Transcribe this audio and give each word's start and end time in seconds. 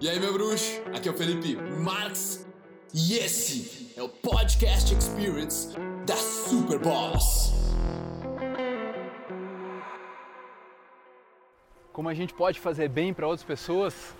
E 0.00 0.08
aí, 0.08 0.20
meu 0.20 0.32
bruxo? 0.32 0.80
Aqui 0.94 1.08
é 1.08 1.10
o 1.10 1.14
Felipe 1.14 1.56
Marx 1.56 2.46
e 2.94 3.14
esse 3.14 3.92
é 3.96 4.02
o 4.02 4.08
Podcast 4.08 4.94
Experience 4.94 5.76
da 6.06 6.14
Super. 6.14 6.78
Como 11.92 12.08
a 12.08 12.14
gente 12.14 12.32
pode 12.32 12.60
fazer 12.60 12.88
bem 12.88 13.12
para 13.12 13.26
outras 13.26 13.42
pessoas, 13.42 14.14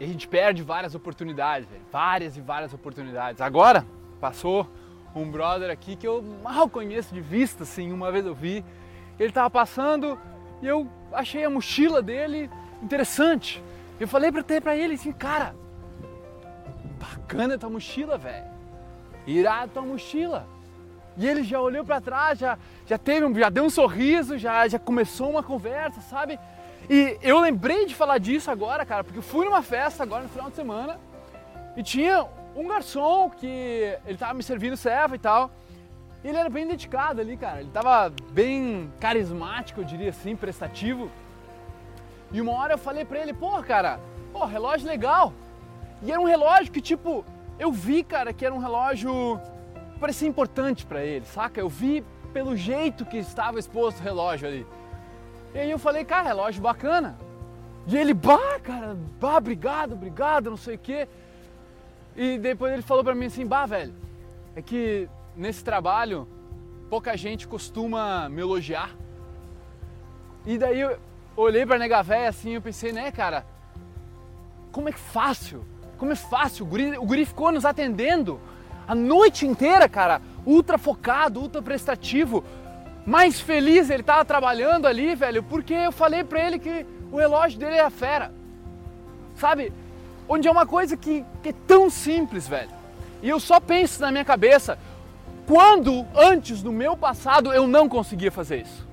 a 0.00 0.04
gente 0.04 0.26
perde 0.26 0.62
várias 0.62 0.94
oportunidades, 0.94 1.68
velho. 1.68 1.82
várias 1.92 2.38
e 2.38 2.40
várias 2.40 2.72
oportunidades. 2.72 3.42
Agora, 3.42 3.84
passou 4.18 4.66
um 5.14 5.30
brother 5.30 5.70
aqui 5.70 5.96
que 5.96 6.08
eu 6.08 6.22
mal 6.42 6.66
conheço 6.66 7.12
de 7.12 7.20
vista, 7.20 7.64
assim, 7.64 7.92
uma 7.92 8.10
vez 8.10 8.24
eu 8.24 8.34
vi, 8.34 8.64
ele 9.20 9.30
tava 9.30 9.50
passando 9.50 10.18
e 10.62 10.66
eu 10.66 10.88
achei 11.12 11.44
a 11.44 11.50
mochila 11.50 12.00
dele 12.00 12.48
interessante. 12.82 13.62
Eu 13.98 14.08
falei 14.08 14.32
pra, 14.32 14.42
ter, 14.42 14.60
pra 14.60 14.76
ele 14.76 14.94
assim, 14.94 15.12
cara, 15.12 15.54
bacana 16.98 17.58
tua 17.58 17.70
mochila, 17.70 18.18
velho. 18.18 18.46
Irado 19.26 19.72
tua 19.72 19.82
mochila. 19.82 20.46
E 21.16 21.26
ele 21.26 21.44
já 21.44 21.60
olhou 21.60 21.84
para 21.84 22.00
trás, 22.00 22.38
já, 22.38 22.58
já 22.86 22.98
teve, 22.98 23.38
já 23.38 23.48
deu 23.48 23.64
um 23.64 23.70
sorriso, 23.70 24.36
já, 24.36 24.66
já 24.66 24.78
começou 24.78 25.30
uma 25.30 25.42
conversa, 25.42 26.00
sabe? 26.00 26.38
E 26.90 27.16
eu 27.22 27.38
lembrei 27.38 27.86
de 27.86 27.94
falar 27.94 28.18
disso 28.18 28.50
agora, 28.50 28.84
cara, 28.84 29.04
porque 29.04 29.20
fui 29.20 29.44
numa 29.44 29.62
festa 29.62 30.02
agora 30.02 30.24
no 30.24 30.28
final 30.28 30.50
de 30.50 30.56
semana 30.56 30.98
e 31.76 31.82
tinha 31.82 32.26
um 32.56 32.68
garçom 32.68 33.30
que 33.30 33.96
ele 34.06 34.18
tava 34.18 34.34
me 34.34 34.42
servindo 34.42 34.76
serva 34.76 35.14
e 35.14 35.18
tal. 35.18 35.50
E 36.22 36.28
ele 36.28 36.38
era 36.38 36.48
bem 36.48 36.66
dedicado 36.66 37.20
ali, 37.20 37.36
cara. 37.36 37.60
Ele 37.60 37.70
tava 37.70 38.12
bem 38.30 38.92
carismático, 38.98 39.80
eu 39.80 39.84
diria 39.84 40.10
assim, 40.10 40.34
prestativo. 40.34 41.10
E 42.34 42.40
uma 42.40 42.52
hora 42.52 42.74
eu 42.74 42.78
falei 42.78 43.04
pra 43.04 43.20
ele, 43.20 43.32
pô, 43.32 43.62
cara, 43.62 44.00
pô, 44.32 44.44
relógio 44.44 44.88
legal. 44.88 45.32
E 46.02 46.10
era 46.10 46.20
um 46.20 46.24
relógio 46.24 46.72
que, 46.72 46.80
tipo, 46.80 47.24
eu 47.60 47.70
vi, 47.70 48.02
cara, 48.02 48.32
que 48.32 48.44
era 48.44 48.52
um 48.52 48.58
relógio 48.58 49.40
que 49.92 50.00
parecia 50.00 50.26
importante 50.26 50.84
para 50.84 51.04
ele, 51.04 51.24
saca? 51.26 51.60
Eu 51.60 51.68
vi 51.68 52.04
pelo 52.32 52.56
jeito 52.56 53.06
que 53.06 53.18
estava 53.18 53.60
exposto 53.60 54.00
o 54.00 54.02
relógio 54.02 54.48
ali. 54.48 54.66
E 55.54 55.58
aí 55.60 55.70
eu 55.70 55.78
falei, 55.78 56.04
cara, 56.04 56.26
relógio 56.26 56.60
bacana. 56.60 57.16
E 57.86 57.96
ele, 57.96 58.12
bah, 58.12 58.58
cara, 58.60 58.96
bah, 59.20 59.36
obrigado, 59.36 59.92
obrigado, 59.92 60.50
não 60.50 60.56
sei 60.56 60.74
o 60.74 60.78
quê. 60.78 61.06
E 62.16 62.36
depois 62.36 62.72
ele 62.72 62.82
falou 62.82 63.04
pra 63.04 63.14
mim 63.14 63.26
assim, 63.26 63.46
bah, 63.46 63.64
velho, 63.64 63.94
é 64.56 64.60
que 64.60 65.08
nesse 65.36 65.62
trabalho 65.62 66.26
pouca 66.90 67.16
gente 67.16 67.46
costuma 67.46 68.28
me 68.28 68.40
elogiar. 68.40 68.90
E 70.44 70.58
daí 70.58 70.80
eu, 70.80 70.98
olhei 71.36 71.66
pra 71.66 71.78
nega 71.78 72.02
véia 72.02 72.28
assim 72.28 72.54
eu 72.54 72.62
pensei, 72.62 72.92
né, 72.92 73.10
cara, 73.10 73.44
como 74.70 74.88
é 74.88 74.92
fácil, 74.92 75.64
como 75.98 76.12
é 76.12 76.16
fácil, 76.16 76.64
o 76.64 76.68
guri, 76.68 76.98
o 76.98 77.04
guri 77.04 77.24
ficou 77.24 77.52
nos 77.52 77.64
atendendo 77.64 78.40
a 78.86 78.94
noite 78.94 79.46
inteira, 79.46 79.88
cara, 79.88 80.20
ultra 80.44 80.76
focado, 80.76 81.40
ultra 81.40 81.62
prestativo, 81.62 82.44
mais 83.06 83.40
feliz 83.40 83.90
ele 83.90 84.02
tava 84.02 84.24
trabalhando 84.24 84.86
ali, 84.86 85.14
velho, 85.14 85.42
porque 85.42 85.74
eu 85.74 85.92
falei 85.92 86.24
pra 86.24 86.46
ele 86.46 86.58
que 86.58 86.86
o 87.10 87.16
relógio 87.16 87.58
dele 87.58 87.76
é 87.76 87.80
a 87.80 87.90
fera, 87.90 88.32
sabe? 89.36 89.72
Onde 90.28 90.48
é 90.48 90.50
uma 90.50 90.66
coisa 90.66 90.96
que, 90.96 91.24
que 91.42 91.50
é 91.50 91.54
tão 91.66 91.90
simples, 91.90 92.48
velho. 92.48 92.70
E 93.22 93.28
eu 93.28 93.38
só 93.38 93.60
penso 93.60 94.00
na 94.00 94.10
minha 94.10 94.24
cabeça, 94.24 94.78
quando 95.46 96.06
antes 96.14 96.62
do 96.62 96.72
meu 96.72 96.96
passado 96.96 97.52
eu 97.52 97.66
não 97.66 97.88
conseguia 97.88 98.32
fazer 98.32 98.62
isso? 98.62 98.86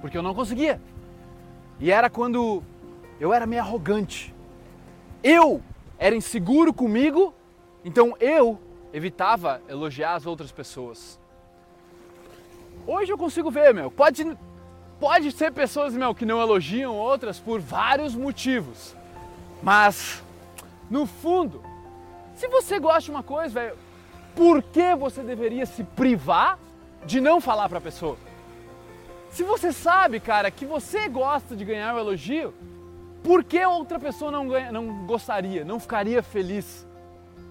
Porque 0.00 0.16
eu 0.16 0.22
não 0.22 0.34
conseguia. 0.34 0.80
E 1.78 1.90
era 1.90 2.08
quando 2.08 2.62
eu 3.20 3.32
era 3.32 3.46
meio 3.46 3.62
arrogante. 3.62 4.34
Eu 5.22 5.62
era 5.98 6.14
inseguro 6.14 6.72
comigo, 6.72 7.34
então 7.84 8.16
eu 8.20 8.58
evitava 8.92 9.60
elogiar 9.68 10.14
as 10.14 10.26
outras 10.26 10.52
pessoas. 10.52 11.18
Hoje 12.86 13.12
eu 13.12 13.18
consigo 13.18 13.50
ver, 13.50 13.74
meu, 13.74 13.90
pode, 13.90 14.36
pode 15.00 15.32
ser 15.32 15.52
pessoas, 15.52 15.94
meu, 15.94 16.14
que 16.14 16.24
não 16.24 16.40
elogiam 16.40 16.94
outras 16.94 17.38
por 17.38 17.60
vários 17.60 18.14
motivos. 18.14 18.94
Mas, 19.62 20.22
no 20.90 21.06
fundo, 21.06 21.62
se 22.36 22.48
você 22.48 22.78
gosta 22.78 23.02
de 23.02 23.10
uma 23.10 23.22
coisa, 23.22 23.60
velho, 23.60 23.76
por 24.34 24.62
que 24.62 24.94
você 24.94 25.22
deveria 25.22 25.66
se 25.66 25.82
privar 25.82 26.58
de 27.04 27.20
não 27.20 27.40
falar 27.40 27.68
para 27.68 27.78
a 27.78 27.80
pessoa? 27.80 28.16
Se 29.36 29.44
você 29.44 29.70
sabe, 29.70 30.18
cara, 30.18 30.50
que 30.50 30.64
você 30.64 31.10
gosta 31.10 31.54
de 31.54 31.62
ganhar 31.62 31.94
o 31.94 31.98
elogio, 31.98 32.54
por 33.22 33.44
que 33.44 33.62
outra 33.66 34.00
pessoa 34.00 34.30
não, 34.30 34.48
ganha, 34.48 34.72
não 34.72 35.04
gostaria, 35.04 35.62
não 35.62 35.78
ficaria 35.78 36.22
feliz? 36.22 36.86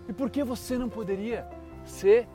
E 0.09 0.11
por 0.11 0.31
que 0.31 0.43
você 0.43 0.79
não 0.79 0.89
poderia 0.89 1.47
ser 1.85 2.27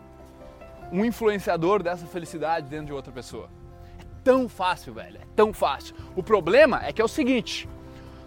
um 0.92 1.04
influenciador 1.04 1.82
dessa 1.82 2.06
felicidade 2.06 2.68
dentro 2.68 2.86
de 2.86 2.92
outra 2.92 3.10
pessoa? 3.10 3.50
É 3.98 4.04
tão 4.22 4.48
fácil, 4.48 4.94
velho, 4.94 5.16
é 5.16 5.26
tão 5.34 5.52
fácil. 5.52 5.96
O 6.14 6.22
problema 6.22 6.86
é 6.86 6.92
que 6.92 7.02
é 7.02 7.04
o 7.04 7.08
seguinte: 7.08 7.68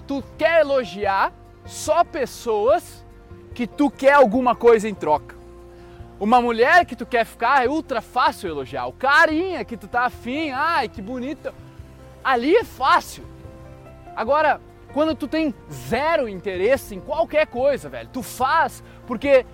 tu 0.05 0.21
quer 0.37 0.59
elogiar 0.59 1.31
só 1.65 2.03
pessoas 2.03 3.05
que 3.55 3.65
tu 3.65 3.89
quer 3.89 4.11
alguma 4.11 4.57
coisa 4.57 4.89
em 4.89 4.93
troca. 4.93 5.37
Uma 6.23 6.41
mulher 6.41 6.85
que 6.85 6.95
tu 6.95 7.05
quer 7.05 7.25
ficar 7.25 7.65
é 7.65 7.67
ultra 7.67 7.99
fácil 8.01 8.47
elogiar. 8.47 8.87
O 8.87 8.93
carinha 8.93 9.65
que 9.65 9.75
tu 9.75 9.89
tá 9.89 10.05
afim, 10.05 10.51
ai 10.51 10.87
que 10.87 11.01
bonito. 11.01 11.53
Ali 12.23 12.55
é 12.55 12.63
fácil. 12.63 13.25
Agora, 14.15 14.61
quando 14.93 15.15
tu 15.15 15.27
tem 15.27 15.53
zero 15.69 16.29
interesse 16.29 16.95
em 16.95 17.01
qualquer 17.01 17.45
coisa, 17.47 17.89
velho, 17.89 18.07
tu 18.07 18.23
faz 18.23 18.81
porque 19.05 19.45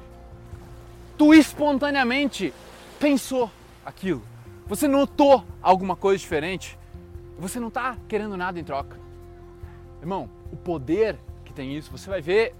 tu 1.17 1.33
espontaneamente 1.33 2.53
pensou 2.99 3.49
aquilo. 3.83 4.21
Você 4.67 4.87
notou 4.87 5.43
alguma 5.63 5.95
coisa 5.95 6.19
diferente. 6.19 6.77
Você 7.39 7.59
não 7.59 7.71
tá 7.71 7.97
querendo 8.07 8.37
nada 8.37 8.59
em 8.59 8.63
troca. 8.63 8.95
Irmão, 10.01 10.29
o 10.51 10.55
poder 10.55 11.17
que 11.43 11.51
tem 11.51 11.75
isso, 11.75 11.89
você 11.89 12.07
vai 12.07 12.21
ver 12.21 12.53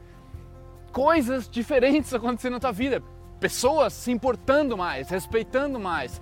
coisas 0.92 1.48
diferentes 1.48 2.12
acontecendo 2.16 2.54
na 2.54 2.60
tua 2.60 2.72
vida 2.72 3.04
pessoas 3.40 3.94
se 3.94 4.12
importando 4.12 4.78
mais, 4.78 5.10
respeitando 5.10 5.80
mais, 5.80 6.22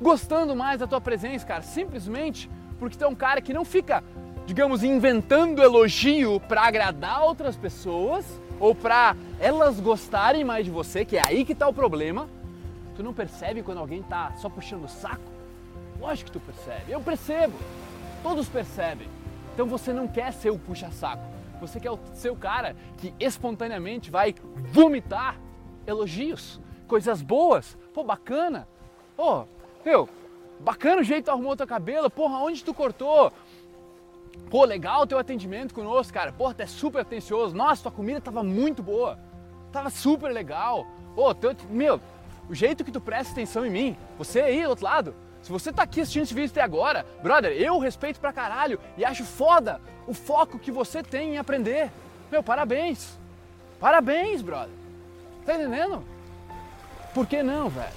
gostando 0.00 0.54
mais 0.54 0.80
da 0.80 0.86
tua 0.86 1.00
presença, 1.00 1.46
cara, 1.46 1.62
simplesmente 1.62 2.50
porque 2.78 2.96
tu 2.96 3.04
é 3.04 3.08
um 3.08 3.14
cara 3.14 3.40
que 3.40 3.54
não 3.54 3.64
fica, 3.64 4.04
digamos, 4.44 4.82
inventando 4.82 5.62
elogio 5.62 6.40
para 6.40 6.62
agradar 6.62 7.22
outras 7.22 7.56
pessoas 7.56 8.24
ou 8.60 8.74
para 8.74 9.16
elas 9.40 9.80
gostarem 9.80 10.44
mais 10.44 10.64
de 10.64 10.70
você, 10.70 11.04
que 11.04 11.16
é 11.16 11.22
aí 11.26 11.44
que 11.44 11.54
tá 11.54 11.66
o 11.68 11.72
problema. 11.72 12.28
Tu 12.94 13.02
não 13.02 13.12
percebe 13.12 13.62
quando 13.62 13.78
alguém 13.78 14.02
tá 14.02 14.32
só 14.36 14.48
puxando 14.48 14.84
o 14.84 14.88
saco? 14.88 15.36
Lógico 16.00 16.30
que 16.30 16.38
tu 16.38 16.40
percebe, 16.40 16.92
eu 16.92 17.00
percebo, 17.00 17.54
todos 18.22 18.48
percebem. 18.48 19.08
Então 19.54 19.66
você 19.66 19.92
não 19.92 20.06
quer 20.06 20.32
ser 20.32 20.50
o 20.50 20.58
puxa-saco, 20.58 21.22
você 21.60 21.80
quer 21.80 21.90
ser 22.14 22.30
o 22.30 22.36
cara 22.36 22.76
que 22.98 23.14
espontaneamente 23.18 24.10
vai 24.10 24.34
vomitar 24.72 25.36
elogios, 25.86 26.60
coisas 26.86 27.22
boas. 27.22 27.76
Pô, 27.94 28.02
bacana. 28.02 28.68
Pô, 29.16 29.46
meu, 29.84 30.08
bacana 30.60 31.00
o 31.00 31.04
jeito 31.04 31.24
que 31.24 31.30
tu 31.30 31.30
arrumou 31.30 31.56
teu 31.56 31.66
cabelo. 31.66 32.10
Porra, 32.10 32.38
onde 32.38 32.64
tu 32.64 32.74
cortou? 32.74 33.32
Pô, 34.50 34.64
legal 34.64 35.02
o 35.02 35.06
teu 35.06 35.18
atendimento 35.18 35.74
conosco, 35.74 36.12
cara. 36.12 36.32
Porra, 36.32 36.54
tu 36.54 36.60
é 36.60 36.66
super 36.66 37.00
atencioso. 37.00 37.54
Nossa, 37.54 37.82
tua 37.82 37.92
comida 37.92 38.20
tava 38.20 38.42
muito 38.42 38.82
boa. 38.82 39.18
Tava 39.72 39.90
super 39.90 40.32
legal. 40.32 40.86
Pô, 41.14 41.34
teu, 41.34 41.54
meu, 41.70 42.00
o 42.48 42.54
jeito 42.54 42.84
que 42.84 42.92
tu 42.92 43.00
presta 43.00 43.32
atenção 43.32 43.66
em 43.66 43.70
mim. 43.70 43.96
Você 44.18 44.40
aí 44.40 44.62
do 44.62 44.70
outro 44.70 44.84
lado. 44.84 45.14
Se 45.42 45.52
você 45.52 45.72
tá 45.72 45.82
aqui 45.82 46.00
assistindo 46.00 46.24
esse 46.24 46.34
vídeo 46.34 46.50
até 46.50 46.60
agora, 46.60 47.06
brother, 47.22 47.52
eu 47.52 47.78
respeito 47.78 48.18
pra 48.18 48.32
caralho 48.32 48.80
e 48.98 49.04
acho 49.04 49.24
foda 49.24 49.80
o 50.06 50.12
foco 50.12 50.58
que 50.58 50.72
você 50.72 51.02
tem 51.02 51.34
em 51.34 51.38
aprender. 51.38 51.90
Meu, 52.30 52.42
parabéns. 52.42 53.16
Parabéns, 53.78 54.42
brother. 54.42 54.85
Tá 55.46 55.54
entendendo? 55.54 56.02
Por 57.14 57.26
que 57.26 57.40
não, 57.40 57.70
velho? 57.70 57.92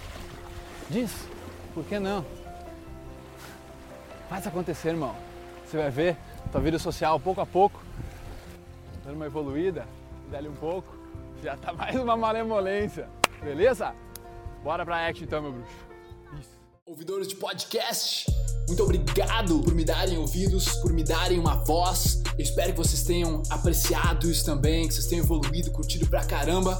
Diz, 0.89 1.11
por 1.73 1.83
que 1.83 1.97
não? 1.97 2.23
Faz 4.29 4.45
acontecer, 4.45 4.89
irmão. 4.89 5.15
Você 5.65 5.77
vai 5.77 5.89
ver 5.89 6.15
tua 6.51 6.61
vida 6.61 6.79
social 6.79 7.19
pouco 7.19 7.41
a 7.41 7.45
pouco, 7.45 7.81
dando 9.03 9.15
uma 9.15 9.25
evoluída, 9.25 9.87
dali 10.31 10.47
um 10.47 10.55
pouco, 10.55 10.95
já 11.43 11.57
tá 11.57 11.73
mais 11.73 11.95
uma 11.95 12.15
malemolência, 12.15 13.07
beleza? 13.41 13.93
Bora 14.63 14.85
pra 14.85 15.07
action 15.07 15.25
então, 15.25 15.41
meu 15.41 15.51
bruxo. 15.51 15.75
Isso. 16.39 16.49
Ouvidores 16.85 17.27
de 17.27 17.35
podcast, 17.35 18.25
muito 18.67 18.83
obrigado 18.83 19.59
por 19.61 19.73
me 19.73 19.83
darem 19.83 20.17
ouvidos, 20.17 20.75
por 20.77 20.91
me 20.91 21.03
darem 21.03 21.39
uma 21.39 21.55
voz. 21.63 22.21
Eu 22.37 22.43
espero 22.43 22.71
que 22.71 22.77
vocês 22.77 23.03
tenham 23.03 23.43
apreciado 23.49 24.29
isso 24.29 24.45
também, 24.45 24.87
que 24.87 24.93
vocês 24.93 25.07
tenham 25.07 25.23
evoluído, 25.23 25.71
curtido 25.71 26.07
pra 26.07 26.23
caramba. 26.25 26.79